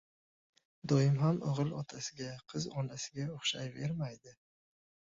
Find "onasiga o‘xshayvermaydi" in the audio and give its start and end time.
2.83-4.39